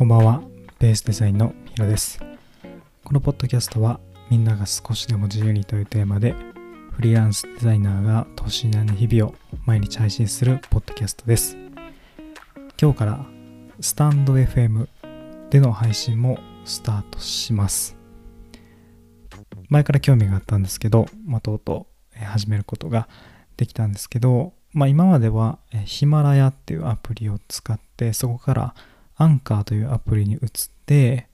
[0.00, 0.42] こんばんは、
[0.78, 2.18] ベースデザインのヒロです。
[3.04, 4.00] このポッドキャストは、
[4.30, 6.34] みんなが少しでも自由にというテーマで、
[6.92, 9.34] フリーランスデザイナーが等身大の日々を
[9.66, 11.58] 毎日配信するポッドキャストです。
[12.80, 13.26] 今日から、
[13.82, 14.88] スタンド FM
[15.50, 17.94] での配信もスタートします。
[19.68, 23.06] 前から興味があったんですけど、まあ、とうとう始めることが
[23.58, 28.74] できたんですけど、まあ、今まではヒマラヤっていうアプリを使って、そこから
[29.20, 30.40] アンカーというアプリに移っ
[30.86, 31.28] て、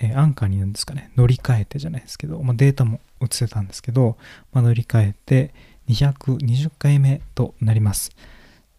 [0.00, 4.16] えーアンカーになんですかね、乗り換えてじゃないですけど、まあ、データも移せたんですけど、
[4.50, 5.54] まあ、乗り換えて
[5.90, 8.12] 220回目となります。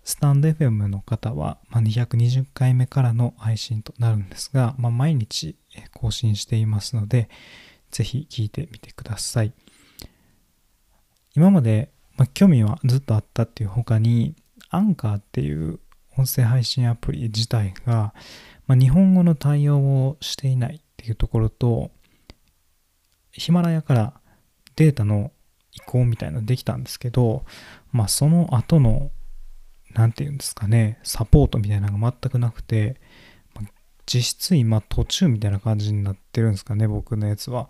[0.03, 5.55] スタンド FM の方は、まあ、220回目からの配信となるんですが、まあ、毎日
[5.93, 7.29] 更新していますので、
[7.91, 9.53] ぜひ聞いてみてください。
[11.35, 14.33] 今まで、まあ、興味はずっとあったっていう他に、
[14.71, 15.79] アンカーっていう
[16.17, 18.13] 音声配信アプリ自体が、
[18.67, 21.91] まあ、日本語の対応をしていないっていうところと、
[23.31, 24.13] ヒマラヤから
[24.75, 25.31] データの
[25.73, 27.45] 移行みたいなのできたんですけど、
[27.91, 29.11] まあその後の、
[29.93, 32.99] なんていうんですかね、サポートみたいなのが全くなくて、
[33.55, 33.63] ま
[34.05, 37.69] 実質今途中みたいな感じになってるんですかね、僕のやつは。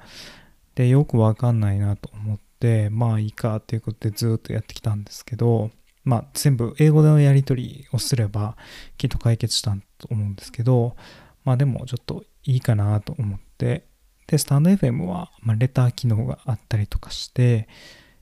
[0.76, 5.72] で、よくわかんないなと思って、まあいいかっていうことでずっとやってきたんですけど、
[6.04, 8.58] まあ全部英語でのやり取りをすれば
[8.98, 10.96] きっと解決したと思うんですけど、
[11.44, 13.86] まあでもちょっといいかなと思って、
[14.28, 17.68] で、スタンド FM は、ま、レター機能があったりとかして、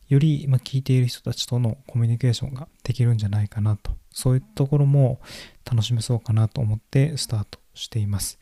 [0.08, 5.22] より、ま、聞いている人たちとのコミュニケーションができるんじゃないかなと、そういうところも
[5.70, 8.40] 楽しめそうかなと思ってスタートしています。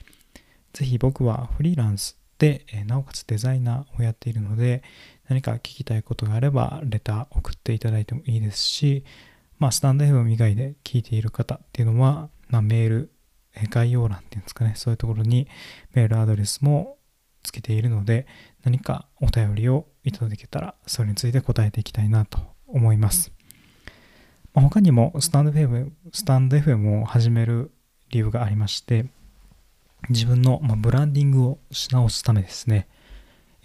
[0.73, 4.81] ぜひ僕はフリーランスで、えなおかつデザイナーをやっているので、
[5.27, 9.05] 何か聞きたいことがあれば、レター送っていただいてもいいですし、
[9.59, 13.11] まあ、スタンド FM 以外で聞いている方っていうのは、まあ、メール、
[13.55, 15.47] え概要欄っていうんですかね、そういうところに
[15.93, 16.97] メールアドレスも
[17.43, 18.25] つけているので、
[18.63, 23.33] 何かお便りをいただけたら、それについて答えていきたいなと思います。
[24.53, 27.71] まあ他にもスタンド FM、スタンド FM を始める
[28.09, 29.07] 理由がありまして、
[30.09, 32.87] 自分のまブランディングをし直すためですね、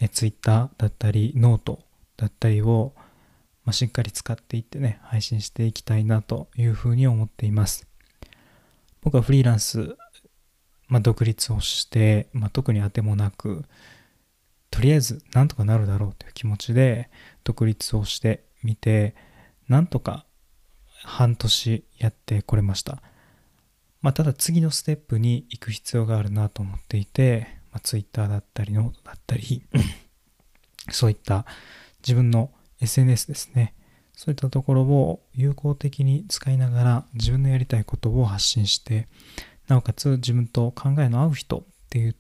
[0.01, 1.81] え Twitter だったり、ノート
[2.17, 2.93] だったりを、
[3.65, 7.87] ま、しっかり使っていってね、配信していきたいなというふうに思っています。
[9.01, 9.97] 僕はフリーランス、
[10.89, 13.65] まあ、独立をして、まあ、特に当てもなく、
[14.71, 17.09] とりあえずなんとかなるだろうという気持ちで
[17.45, 19.15] 独立をしてみて、
[19.69, 20.27] なんとか
[21.05, 23.01] 半年やってこれました。
[24.05, 29.63] まあ、ただ次のステップに行く必要があるなと思っていて、まあ、Twitter だったり、ノートだったり、
[30.91, 31.47] そういった
[32.03, 32.51] 自分の
[32.83, 33.73] SNS ですね。
[34.13, 39.09] そういったところを有効的に使いながら自分のやりたいことを発信して、
[39.69, 42.17] なおかつ自分と考えの合う人っていう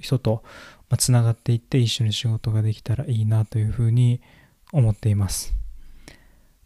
[0.00, 0.42] 人と
[0.98, 4.20] つながっていって一緒に仕事ができたらいいなというふうに
[4.72, 5.54] 思っています。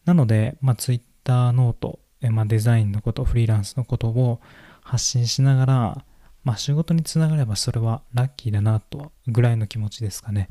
[0.06, 4.41] なので、まあ、Twitter note、えまあ、デザインのこと、フリーランスのことを
[4.83, 6.05] 発信しながら、
[6.44, 10.49] まあ、仕事につながればそれはラッキーだなとぐらいの気持ちですかね。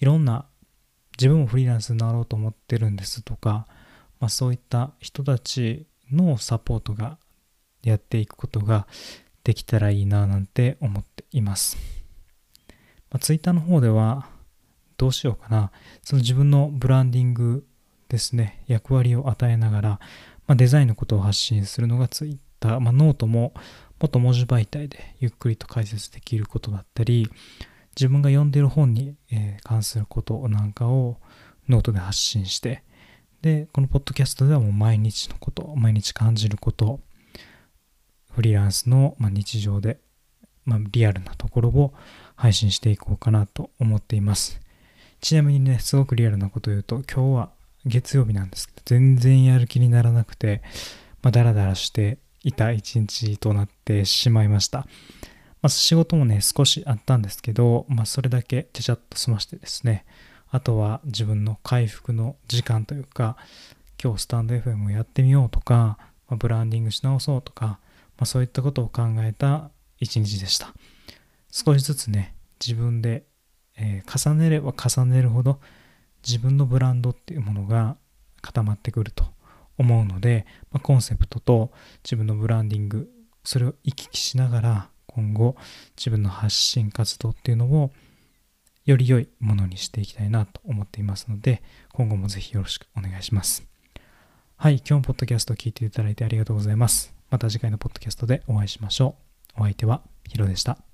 [0.00, 0.46] いろんな
[1.18, 3.66] 自分もフリーランスになろうと思ってるんですとか、
[4.20, 7.18] まあ、そういった人たちのサポートが
[7.82, 8.86] やっていくことが
[9.44, 11.76] できたらいいななんて思っています。
[13.10, 14.26] まあ、Twitter の方では
[14.96, 15.70] どうしようかな。
[16.02, 17.66] その自分のブランディング
[18.08, 20.00] ですね、役割を与えながら、
[20.46, 23.54] まあ、デザインのことを発信するのが Twitter、まあ、ノートも
[24.00, 27.30] もっと文字媒体でゆっくりと解説できることだったり、
[27.96, 31.18] 自分が読んでいる本に、え関することなんかを
[31.68, 32.82] ノートで発信して、
[33.40, 37.00] で、このポッドキャストではもう毎日のこと、毎日感じること、
[38.30, 40.00] フリーランスの、ま、日常で、
[40.64, 41.94] ま、リアルなところを
[42.34, 44.60] 配信していこうかなと思っています。
[45.20, 47.50] ちなみにね、すごくリアルなことを言うと、今日は
[47.86, 50.62] 月曜日なんです、全然やる気にならなくて、
[51.22, 54.86] まあ、ダラダラしていた一日となってしまいました。
[55.62, 60.04] まあ、仕事もね、少しあったんですけど、まあ、それだけちゃちゃっと済ましてですね、
[60.50, 63.36] あとは自分の回復の時間というか、
[64.02, 65.96] 今日スタンド FM をやってみようとか、
[66.28, 67.78] まあ、ブランディングし直そうとか、ま
[68.20, 70.74] あ、そういったことを考えた一日でした。
[71.50, 73.24] 少しずつね、自分で、
[73.76, 75.60] えー重ねれば重ねるほど
[76.24, 77.96] 自分のブランドっていうものが
[78.44, 79.24] 固まってくると
[79.78, 81.72] 思うので、まあ、コンセプトと
[82.04, 83.10] 自分のブランディング、
[83.42, 85.56] それを行き来しながら今後
[85.96, 87.90] 自分の発信活動っていうのを
[88.84, 91.62] より良いものにしていきたいなと思っていますので、
[91.92, 93.66] 今後もぜひよろしくお願いします。
[94.56, 97.14] はい、今日もポッドキャストを聞いていただいてありがとうございます。
[97.30, 99.16] また次回のポッドキャストでお会いしましょ
[99.56, 99.60] う。
[99.60, 100.93] お相手はヒロでした。